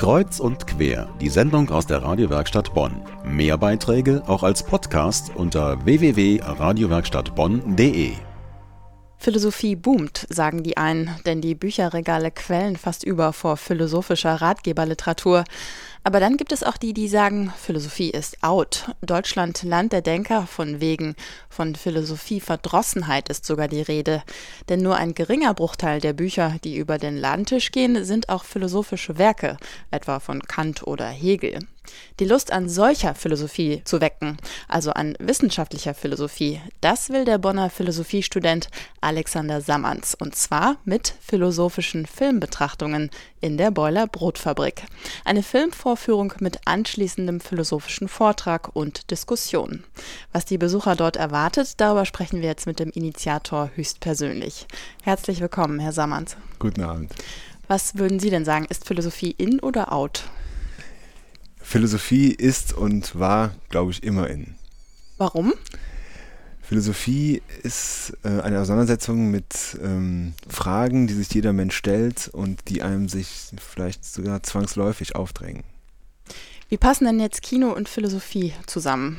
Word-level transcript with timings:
Kreuz 0.00 0.40
und 0.40 0.66
quer, 0.66 1.08
die 1.20 1.28
Sendung 1.28 1.68
aus 1.68 1.86
der 1.86 2.02
Radiowerkstatt 2.02 2.72
Bonn. 2.72 3.02
Mehr 3.22 3.58
Beiträge 3.58 4.22
auch 4.26 4.42
als 4.42 4.62
Podcast 4.62 5.30
unter 5.34 5.84
www.radiowerkstattbonn.de. 5.84 8.12
Philosophie 9.18 9.76
boomt, 9.76 10.26
sagen 10.30 10.62
die 10.62 10.78
einen, 10.78 11.14
denn 11.26 11.42
die 11.42 11.54
Bücherregale 11.54 12.30
quellen 12.30 12.76
fast 12.76 13.04
über 13.04 13.34
vor 13.34 13.58
philosophischer 13.58 14.36
Ratgeberliteratur. 14.36 15.44
Aber 16.02 16.18
dann 16.18 16.38
gibt 16.38 16.52
es 16.52 16.62
auch 16.62 16.78
die, 16.78 16.94
die 16.94 17.08
sagen, 17.08 17.52
Philosophie 17.58 18.10
ist 18.10 18.42
out. 18.42 18.90
Deutschland 19.02 19.62
Land 19.62 19.92
der 19.92 20.00
Denker 20.00 20.46
von 20.46 20.80
wegen. 20.80 21.14
Von 21.50 21.74
Philosophieverdrossenheit 21.74 23.28
ist 23.28 23.44
sogar 23.44 23.68
die 23.68 23.82
Rede. 23.82 24.22
Denn 24.70 24.80
nur 24.80 24.96
ein 24.96 25.14
geringer 25.14 25.52
Bruchteil 25.52 26.00
der 26.00 26.14
Bücher, 26.14 26.56
die 26.64 26.76
über 26.76 26.96
den 26.96 27.18
Ladentisch 27.18 27.70
gehen, 27.70 28.02
sind 28.04 28.30
auch 28.30 28.44
philosophische 28.44 29.18
Werke, 29.18 29.58
etwa 29.90 30.20
von 30.20 30.40
Kant 30.40 30.86
oder 30.86 31.06
Hegel. 31.06 31.58
Die 32.18 32.24
Lust 32.26 32.52
an 32.52 32.68
solcher 32.68 33.14
Philosophie 33.14 33.82
zu 33.84 34.00
wecken, 34.00 34.36
also 34.68 34.92
an 34.92 35.16
wissenschaftlicher 35.18 35.94
Philosophie, 35.94 36.60
das 36.80 37.08
will 37.08 37.24
der 37.24 37.38
Bonner 37.38 37.70
Philosophiestudent 37.70 38.68
Alexander 39.00 39.60
Sammerns 39.60 40.14
und 40.14 40.36
zwar 40.36 40.76
mit 40.84 41.14
philosophischen 41.20 42.04
Filmbetrachtungen 42.06 43.10
in 43.40 43.56
der 43.56 43.70
Boiler 43.70 44.06
Brotfabrik. 44.06 44.84
Eine 45.24 45.42
Filmvorführung 45.42 46.34
mit 46.40 46.60
anschließendem 46.66 47.40
philosophischen 47.40 48.08
Vortrag 48.08 48.74
und 48.74 49.10
Diskussion. 49.10 49.84
Was 50.32 50.44
die 50.44 50.58
Besucher 50.58 50.96
dort 50.96 51.16
erwartet, 51.16 51.80
darüber 51.80 52.04
sprechen 52.04 52.42
wir 52.42 52.48
jetzt 52.48 52.66
mit 52.66 52.80
dem 52.80 52.90
Initiator 52.90 53.70
höchstpersönlich. 53.74 54.66
Herzlich 55.02 55.40
willkommen, 55.40 55.78
Herr 55.78 55.92
Sammerns. 55.92 56.36
Guten 56.58 56.82
Abend. 56.82 57.12
Was 57.66 57.94
würden 57.94 58.18
Sie 58.20 58.30
denn 58.30 58.44
sagen, 58.44 58.66
ist 58.68 58.86
Philosophie 58.86 59.34
in 59.38 59.60
oder 59.60 59.92
out? 59.92 60.24
Philosophie 61.62 62.32
ist 62.32 62.72
und 62.72 63.18
war, 63.18 63.54
glaube 63.68 63.92
ich, 63.92 64.02
immer 64.02 64.28
in. 64.28 64.54
Warum? 65.18 65.52
Philosophie 66.62 67.42
ist 67.64 68.12
äh, 68.22 68.40
eine 68.42 68.60
Auseinandersetzung 68.60 69.30
mit 69.30 69.76
ähm, 69.82 70.34
Fragen, 70.48 71.08
die 71.08 71.14
sich 71.14 71.28
jeder 71.34 71.52
Mensch 71.52 71.76
stellt 71.76 72.28
und 72.28 72.68
die 72.68 72.82
einem 72.82 73.08
sich 73.08 73.50
vielleicht 73.58 74.04
sogar 74.04 74.42
zwangsläufig 74.44 75.16
aufdrängen. 75.16 75.64
Wie 76.68 76.76
passen 76.76 77.06
denn 77.06 77.18
jetzt 77.18 77.42
Kino 77.42 77.72
und 77.72 77.88
Philosophie 77.88 78.52
zusammen? 78.66 79.18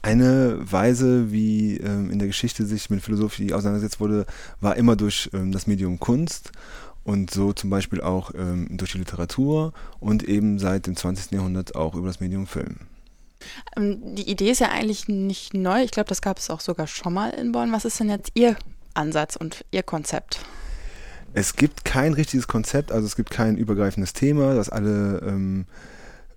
Eine 0.00 0.58
Weise, 0.60 1.30
wie 1.30 1.76
ähm, 1.76 2.10
in 2.10 2.18
der 2.18 2.28
Geschichte 2.28 2.64
sich 2.64 2.88
mit 2.88 3.02
Philosophie 3.02 3.52
auseinandergesetzt 3.52 4.00
wurde, 4.00 4.24
war 4.60 4.76
immer 4.76 4.96
durch 4.96 5.28
ähm, 5.34 5.52
das 5.52 5.66
Medium 5.66 6.00
Kunst 6.00 6.50
und 7.04 7.30
so 7.30 7.52
zum 7.52 7.70
Beispiel 7.70 8.00
auch 8.00 8.32
ähm, 8.34 8.68
durch 8.70 8.92
die 8.92 8.98
Literatur 8.98 9.72
und 10.00 10.22
eben 10.22 10.58
seit 10.58 10.86
dem 10.86 10.96
20. 10.96 11.32
Jahrhundert 11.32 11.74
auch 11.74 11.94
über 11.94 12.06
das 12.06 12.20
Medium 12.20 12.46
Film. 12.46 12.76
Ähm, 13.76 14.14
die 14.14 14.30
Idee 14.30 14.50
ist 14.50 14.60
ja 14.60 14.70
eigentlich 14.70 15.08
nicht 15.08 15.54
neu. 15.54 15.82
Ich 15.82 15.90
glaube, 15.90 16.08
das 16.08 16.22
gab 16.22 16.38
es 16.38 16.50
auch 16.50 16.60
sogar 16.60 16.86
schon 16.86 17.12
mal 17.12 17.30
in 17.30 17.52
Bonn. 17.52 17.72
Was 17.72 17.84
ist 17.84 17.98
denn 18.00 18.10
jetzt 18.10 18.30
Ihr 18.34 18.56
Ansatz 18.94 19.36
und 19.36 19.64
Ihr 19.70 19.82
Konzept? 19.82 20.40
Es 21.34 21.56
gibt 21.56 21.84
kein 21.84 22.12
richtiges 22.12 22.46
Konzept, 22.46 22.92
also 22.92 23.06
es 23.06 23.16
gibt 23.16 23.30
kein 23.30 23.56
übergreifendes 23.56 24.12
Thema, 24.12 24.54
das 24.54 24.68
alle 24.68 25.22
ähm, 25.26 25.64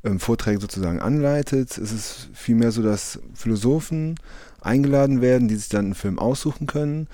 ähm, 0.05 0.19
Vorträge 0.21 0.61
sozusagen 0.61 1.01
anleitet. 1.01 1.77
Es 1.77 1.91
ist 1.91 2.29
vielmehr 2.33 2.71
so, 2.71 2.81
dass 2.81 3.19
Philosophen 3.33 4.15
eingeladen 4.61 5.21
werden, 5.21 5.49
die 5.49 5.55
sich 5.55 5.67
dann 5.67 5.85
einen 5.85 5.95
Film 5.95 6.17
aussuchen 6.17 6.65
können 6.65 7.07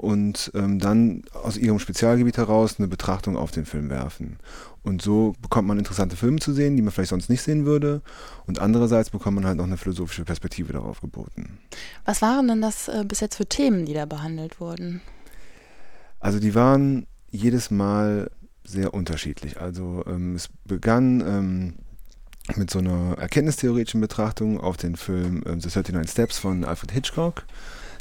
und 0.00 0.50
ähm, 0.54 0.78
dann 0.78 1.22
aus 1.34 1.58
ihrem 1.58 1.78
Spezialgebiet 1.78 2.38
heraus 2.38 2.76
eine 2.78 2.88
Betrachtung 2.88 3.36
auf 3.36 3.50
den 3.50 3.66
Film 3.66 3.90
werfen. 3.90 4.38
Und 4.82 5.02
so 5.02 5.34
bekommt 5.42 5.68
man 5.68 5.78
interessante 5.78 6.16
Filme 6.16 6.38
zu 6.38 6.54
sehen, 6.54 6.74
die 6.74 6.82
man 6.82 6.90
vielleicht 6.90 7.10
sonst 7.10 7.28
nicht 7.28 7.42
sehen 7.42 7.66
würde. 7.66 8.00
Und 8.46 8.60
andererseits 8.60 9.10
bekommt 9.10 9.34
man 9.34 9.44
halt 9.44 9.58
noch 9.58 9.66
eine 9.66 9.76
philosophische 9.76 10.24
Perspektive 10.24 10.72
darauf 10.72 11.02
geboten. 11.02 11.58
Was 12.06 12.22
waren 12.22 12.48
denn 12.48 12.62
das 12.62 12.88
äh, 12.88 13.04
bis 13.06 13.20
jetzt 13.20 13.36
für 13.36 13.44
Themen, 13.44 13.84
die 13.84 13.92
da 13.92 14.06
behandelt 14.06 14.58
wurden? 14.58 15.02
Also 16.18 16.40
die 16.40 16.54
waren 16.54 17.06
jedes 17.30 17.70
Mal 17.70 18.30
sehr 18.64 18.94
unterschiedlich. 18.94 19.60
Also 19.60 20.02
ähm, 20.06 20.34
es 20.34 20.48
begann 20.64 21.20
ähm, 21.20 21.74
mit 22.56 22.70
so 22.70 22.78
einer 22.78 23.18
erkenntnistheoretischen 23.18 24.00
Betrachtung 24.00 24.58
auf 24.58 24.78
den 24.78 24.96
Film 24.96 25.42
ähm, 25.46 25.60
The 25.60 25.68
39 25.68 26.10
Steps 26.10 26.38
von 26.38 26.64
Alfred 26.64 26.92
Hitchcock. 26.92 27.44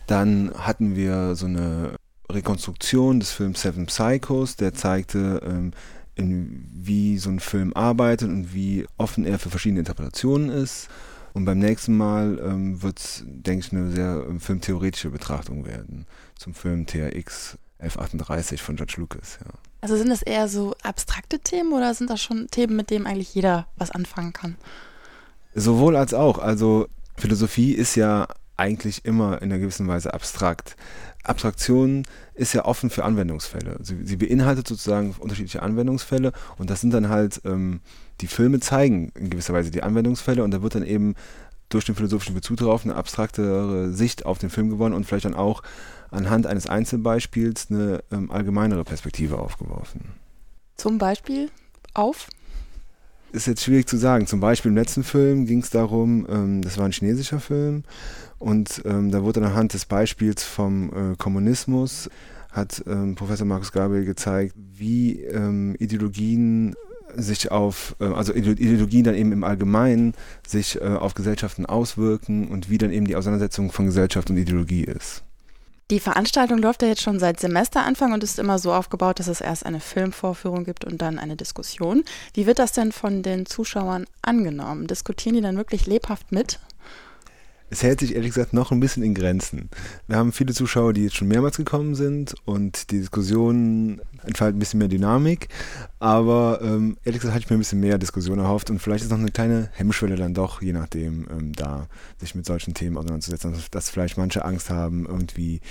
Dann 0.10 0.52
hatten 0.58 0.96
wir 0.96 1.36
so 1.36 1.46
eine 1.46 1.94
Rekonstruktion 2.32 3.20
des 3.20 3.32
Films 3.32 3.62
Seven 3.62 3.86
Psychos, 3.86 4.56
der 4.56 4.74
zeigte, 4.74 5.40
ähm, 5.46 5.72
in, 6.16 6.68
wie 6.74 7.20
so 7.20 7.30
ein 7.30 7.40
Film 7.40 7.74
arbeitet 7.74 8.28
und 8.28 8.52
wie 8.52 8.88
offen 8.98 9.24
er 9.24 9.38
für 9.38 9.52
verschiedene 9.52 9.82
Interpretationen 9.82 10.50
ist. 10.50 10.88
Und 11.34 11.46
beim 11.46 11.60
nächsten 11.60 11.96
Mal 11.96 12.40
ähm, 12.44 12.82
wird 12.82 13.00
es, 13.00 13.24
denke 13.28 13.68
ich, 13.68 13.72
eine 13.72 13.92
sehr 13.92 14.26
ähm, 14.28 14.40
filmtheoretische 14.40 15.12
Betrachtung 15.12 15.68
werden 15.68 16.08
zum 16.36 16.56
Film 16.56 16.88
TRX 16.88 17.60
1138 17.78 18.64
von 18.64 18.78
George 18.78 18.96
Lucas. 18.98 19.38
Ja. 19.46 19.52
Also 19.82 19.96
sind 19.96 20.10
das 20.10 20.24
eher 20.24 20.48
so 20.48 20.74
abstrakte 20.82 21.38
Themen 21.38 21.72
oder 21.72 21.94
sind 21.94 22.10
das 22.10 22.20
schon 22.20 22.48
Themen, 22.48 22.76
mit 22.76 22.90
denen 22.90 23.06
eigentlich 23.06 23.36
jeder 23.36 23.68
was 23.78 23.92
anfangen 23.92 24.34
kann? 24.34 24.56
Sowohl 25.54 25.96
als 25.96 26.16
auch. 26.16 26.40
Also 26.40 26.88
Philosophie 27.16 27.74
ist 27.74 27.94
ja 27.94 28.28
eigentlich 28.60 29.06
immer 29.06 29.42
in 29.42 29.52
einer 29.52 29.60
gewissen 29.60 29.88
Weise 29.88 30.14
abstrakt. 30.14 30.76
Abstraktion 31.24 32.04
ist 32.34 32.54
ja 32.54 32.66
offen 32.66 32.90
für 32.90 33.06
Anwendungsfälle. 33.06 33.78
Sie, 33.82 34.06
sie 34.06 34.18
beinhaltet 34.18 34.68
sozusagen 34.68 35.16
unterschiedliche 35.18 35.64
Anwendungsfälle 35.64 36.34
und 36.58 36.70
das 36.70 36.82
sind 36.82 36.94
dann 36.94 37.10
halt, 37.10 37.42
ähm, 37.46 37.80
die 38.22 38.28
Filme 38.28 38.60
zeigen 38.60 39.12
in 39.16 39.30
gewisser 39.30 39.54
Weise 39.54 39.72
die 39.72 39.84
Anwendungsfälle 39.84 40.44
und 40.44 40.52
da 40.52 40.62
wird 40.62 40.76
dann 40.76 40.86
eben 40.86 41.16
durch 41.70 41.86
den 41.86 41.96
philosophischen 41.96 42.36
Bezug 42.36 42.58
darauf 42.58 42.84
eine 42.84 42.96
abstraktere 42.96 43.94
Sicht 43.94 44.26
auf 44.26 44.40
den 44.40 44.50
Film 44.50 44.70
gewonnen 44.70 44.96
und 44.96 45.06
vielleicht 45.06 45.26
dann 45.26 45.36
auch 45.36 45.64
anhand 46.12 46.48
eines 46.48 46.68
Einzelbeispiels 46.68 47.68
eine 47.70 48.04
ähm, 48.12 48.32
allgemeinere 48.32 48.84
Perspektive 48.84 49.38
aufgeworfen. 49.38 50.02
Zum 50.76 50.98
Beispiel 50.98 51.50
auf? 51.94 52.28
Ist 53.32 53.48
jetzt 53.48 53.64
schwierig 53.64 53.88
zu 53.88 53.98
sagen. 53.98 54.26
Zum 54.26 54.40
Beispiel 54.40 54.70
im 54.70 54.78
letzten 54.78 55.04
Film 55.04 55.46
ging 55.46 55.60
es 55.60 55.70
darum, 55.70 56.26
ähm, 56.30 56.62
das 56.62 56.78
war 56.78 56.86
ein 56.86 56.92
chinesischer 56.92 57.40
Film, 57.40 57.84
und 58.40 58.82
ähm, 58.86 59.12
da 59.12 59.24
wurde 59.24 59.42
anhand 59.46 59.74
des 59.74 59.86
Beispiels 59.86 60.44
vom 60.44 60.90
äh, 61.14 61.16
Kommunismus 61.18 62.10
hat 62.52 62.84
ähm, 62.88 63.16
Professor 63.16 63.46
Markus 63.46 63.72
Gabriel 63.72 64.06
gezeigt, 64.06 64.56
wie 64.58 65.22
ähm, 65.24 65.76
Ideologien 65.78 66.74
sich 67.16 67.52
auf, 67.52 67.96
äh, 68.00 68.06
also 68.06 68.34
Ideologien 68.34 69.04
dann 69.04 69.16
eben 69.16 69.32
im 69.32 69.44
Allgemeinen 69.44 70.14
sich 70.48 70.80
äh, 70.82 70.86
auf 70.86 71.14
Gesellschaften 71.14 71.66
auswirken 71.66 72.48
und 72.48 72.70
wie 72.70 72.78
dann 72.78 72.92
eben 72.92 73.06
die 73.06 73.16
Auseinandersetzung 73.16 73.72
von 73.72 73.86
Gesellschaft 73.86 74.30
und 74.30 74.38
Ideologie 74.38 74.84
ist. 74.84 75.24
Die 75.92 76.00
Veranstaltung 76.00 76.60
läuft 76.60 76.84
ja 76.84 76.88
jetzt 76.88 77.02
schon 77.02 77.20
seit 77.20 77.40
Semesteranfang 77.40 78.14
und 78.14 78.24
ist 78.24 78.38
immer 78.38 78.60
so 78.60 78.72
aufgebaut, 78.72 79.20
dass 79.20 79.28
es 79.28 79.42
erst 79.42 79.66
eine 79.66 79.80
Filmvorführung 79.80 80.64
gibt 80.64 80.86
und 80.86 81.02
dann 81.02 81.18
eine 81.18 81.36
Diskussion. 81.36 82.04
Wie 82.36 82.46
wird 82.46 82.60
das 82.60 82.74
denn 82.74 82.92
von 82.92 83.24
den 83.24 83.48
Zuschauern 83.48 84.06
angenommen? 84.22 84.86
Diskutieren 84.86 85.34
die 85.34 85.42
dann 85.42 85.58
wirklich 85.58 85.88
lebhaft 85.88 86.32
mit? 86.32 86.60
Es 87.70 87.84
hält 87.84 88.00
sich 88.00 88.16
ehrlich 88.16 88.34
gesagt 88.34 88.54
noch 88.54 88.72
ein 88.72 88.80
bisschen 88.80 89.04
in 89.04 89.14
Grenzen. 89.14 89.70
Wir 90.08 90.18
haben 90.18 90.32
viele 90.32 90.54
Zuschauer, 90.54 90.94
die 90.94 91.04
jetzt 91.04 91.16
schon 91.16 91.28
mehrmals 91.28 91.58
gekommen 91.58 91.96
sind 91.96 92.36
und 92.46 92.92
die 92.92 93.00
Diskussion 93.00 94.02
entfaltet 94.24 94.56
ein 94.56 94.60
bisschen 94.60 94.80
mehr 94.80 94.88
Dynamik. 94.88 95.50
Aber 96.00 96.60
ähm, 96.64 96.98
ehrlich 97.04 97.22
gesagt 97.22 97.36
hatte 97.36 97.44
ich 97.46 97.50
mir 97.50 97.58
ein 97.58 97.60
bisschen 97.60 97.80
mehr 97.80 97.98
Diskussion 97.98 98.40
erhofft 98.40 98.70
und 98.70 98.80
vielleicht 98.80 99.04
ist 99.04 99.12
noch 99.12 99.20
eine 99.20 99.32
kleine 99.32 99.70
Hemmschwelle 99.74 100.16
dann 100.16 100.34
doch, 100.34 100.62
je 100.62 100.74
nachdem, 100.74 101.28
ähm, 101.30 101.54
da 101.54 101.88
sich 102.20 102.36
mit 102.36 102.46
solchen 102.46 102.74
Themen 102.74 102.98
auseinanderzusetzen. 102.98 103.56
Dass 103.72 103.90
vielleicht 103.90 104.18
manche 104.18 104.46
Angst 104.46 104.70
haben, 104.70 105.06
irgendwie 105.06 105.62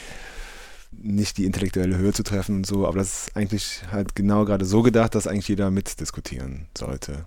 nicht 0.93 1.37
die 1.37 1.45
intellektuelle 1.45 1.97
Höhe 1.97 2.13
zu 2.13 2.23
treffen 2.23 2.57
und 2.57 2.67
so. 2.67 2.87
Aber 2.87 2.99
das 2.99 3.27
ist 3.27 3.37
eigentlich 3.37 3.83
halt 3.91 4.15
genau 4.15 4.45
gerade 4.45 4.65
so 4.65 4.83
gedacht, 4.83 5.15
dass 5.15 5.27
eigentlich 5.27 5.49
jeder 5.49 5.71
mitdiskutieren 5.71 6.67
sollte. 6.77 7.27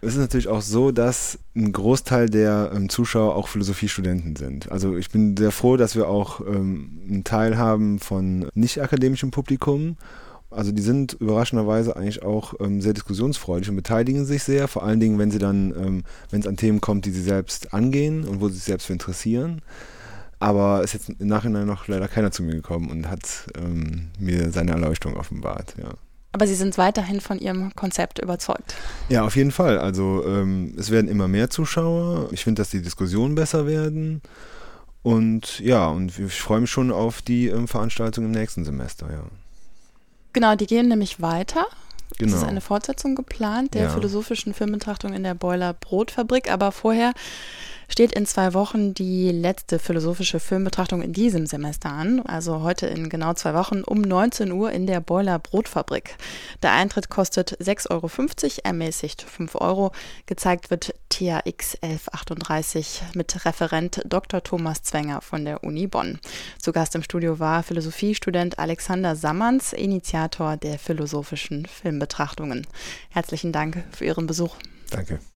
Es 0.00 0.14
ist 0.14 0.20
natürlich 0.20 0.48
auch 0.48 0.62
so, 0.62 0.92
dass 0.92 1.38
ein 1.56 1.72
Großteil 1.72 2.28
der 2.28 2.70
ähm, 2.74 2.88
Zuschauer 2.88 3.34
auch 3.34 3.48
Philosophiestudenten 3.48 4.36
sind. 4.36 4.70
Also 4.70 4.96
ich 4.96 5.10
bin 5.10 5.36
sehr 5.36 5.50
froh, 5.50 5.76
dass 5.76 5.96
wir 5.96 6.08
auch 6.08 6.40
ähm, 6.40 7.00
einen 7.08 7.24
Teil 7.24 7.58
haben 7.58 7.98
von 7.98 8.48
nicht 8.54 8.80
akademischem 8.80 9.32
Publikum. 9.32 9.96
Also 10.50 10.72
die 10.72 10.82
sind 10.82 11.14
überraschenderweise 11.14 11.96
eigentlich 11.96 12.22
auch 12.22 12.54
ähm, 12.60 12.80
sehr 12.80 12.94
diskussionsfreudig 12.94 13.68
und 13.68 13.76
beteiligen 13.76 14.24
sich 14.24 14.44
sehr, 14.44 14.68
vor 14.68 14.84
allen 14.84 15.00
Dingen, 15.00 15.18
wenn 15.18 15.30
sie 15.30 15.38
dann, 15.38 15.74
ähm, 15.76 16.04
wenn 16.30 16.40
es 16.40 16.46
an 16.46 16.56
Themen 16.56 16.80
kommt, 16.80 17.04
die 17.04 17.10
sie 17.10 17.22
selbst 17.22 17.74
angehen 17.74 18.24
und 18.24 18.40
wo 18.40 18.48
sie 18.48 18.54
sich 18.54 18.64
selbst 18.64 18.86
für 18.86 18.92
interessieren. 18.92 19.62
Aber 20.38 20.84
ist 20.84 20.94
jetzt 20.94 21.10
im 21.10 21.26
Nachhinein 21.26 21.66
noch 21.66 21.88
leider 21.88 22.06
keiner 22.06 22.30
zu 22.30 22.44
mir 22.44 22.54
gekommen 22.54 22.88
und 22.90 23.10
hat 23.10 23.48
ähm, 23.58 24.10
mir 24.18 24.52
seine 24.52 24.70
Erleuchtung 24.70 25.16
offenbart, 25.16 25.74
ja. 25.76 25.90
Aber 26.32 26.46
Sie 26.46 26.54
sind 26.54 26.76
weiterhin 26.76 27.20
von 27.20 27.38
Ihrem 27.38 27.74
Konzept 27.74 28.18
überzeugt. 28.18 28.74
Ja, 29.08 29.24
auf 29.24 29.34
jeden 29.36 29.50
Fall. 29.50 29.78
Also 29.78 30.24
ähm, 30.26 30.74
es 30.78 30.90
werden 30.90 31.08
immer 31.08 31.26
mehr 31.26 31.50
Zuschauer. 31.50 32.28
Ich 32.32 32.44
finde, 32.44 32.60
dass 32.60 32.70
die 32.70 32.82
Diskussionen 32.82 33.34
besser 33.34 33.66
werden. 33.66 34.22
Und 35.02 35.60
ja, 35.60 35.88
und 35.88 36.18
ich 36.18 36.40
freue 36.40 36.60
mich 36.60 36.70
schon 36.70 36.92
auf 36.92 37.22
die 37.22 37.48
ähm, 37.48 37.66
Veranstaltung 37.66 38.26
im 38.26 38.30
nächsten 38.32 38.64
Semester, 38.64 39.10
ja. 39.10 39.22
Genau, 40.34 40.54
die 40.54 40.66
gehen 40.66 40.88
nämlich 40.88 41.22
weiter. 41.22 41.66
Genau. 42.18 42.36
Es 42.36 42.42
ist 42.42 42.48
eine 42.48 42.60
Fortsetzung 42.60 43.14
geplant 43.14 43.74
der 43.74 43.84
ja. 43.84 43.88
philosophischen 43.90 44.54
Filmbetrachtung 44.54 45.12
in 45.12 45.22
der 45.22 45.34
Boiler 45.34 45.72
Brotfabrik, 45.72 46.50
aber 46.50 46.72
vorher 46.72 47.12
steht 47.88 48.12
in 48.12 48.26
zwei 48.26 48.54
Wochen 48.54 48.94
die 48.94 49.32
letzte 49.32 49.78
philosophische 49.78 50.40
Filmbetrachtung 50.40 51.02
in 51.02 51.12
diesem 51.12 51.46
Semester 51.46 51.90
an. 51.90 52.20
Also 52.20 52.62
heute 52.62 52.86
in 52.86 53.08
genau 53.08 53.32
zwei 53.32 53.54
Wochen 53.54 53.82
um 53.82 54.02
19 54.02 54.52
Uhr 54.52 54.70
in 54.70 54.86
der 54.86 55.00
Boiler 55.00 55.38
Brotfabrik. 55.38 56.16
Der 56.62 56.72
Eintritt 56.72 57.08
kostet 57.08 57.58
6,50 57.60 57.90
Euro, 57.90 58.10
ermäßigt 58.64 59.22
5 59.22 59.54
Euro. 59.56 59.92
Gezeigt 60.26 60.70
wird 60.70 60.94
THX 61.08 61.78
1138 61.82 63.02
mit 63.14 63.44
Referent 63.44 64.02
Dr. 64.04 64.42
Thomas 64.42 64.82
Zwenger 64.82 65.20
von 65.20 65.44
der 65.44 65.64
Uni 65.64 65.86
Bonn. 65.86 66.20
Zu 66.60 66.72
Gast 66.72 66.94
im 66.94 67.02
Studio 67.02 67.38
war 67.38 67.62
Philosophiestudent 67.62 68.58
Alexander 68.58 69.16
Sammerns, 69.16 69.72
Initiator 69.72 70.56
der 70.56 70.78
philosophischen 70.78 71.66
Filmbetrachtungen. 71.66 72.66
Herzlichen 73.08 73.52
Dank 73.52 73.82
für 73.90 74.04
Ihren 74.04 74.26
Besuch. 74.26 74.56
Danke. 74.90 75.18